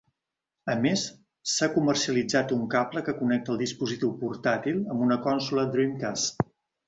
A 0.73 0.75
més, 0.85 1.01
s'ha 1.55 1.67
comercialitzat 1.75 2.53
un 2.55 2.63
cable 2.71 3.03
que 3.09 3.15
connecta 3.19 3.53
el 3.55 3.61
dispositiu 3.63 4.13
portàtil 4.23 4.83
amb 4.95 5.07
una 5.09 5.19
consola 5.27 5.67
Dreamcast. 5.77 6.43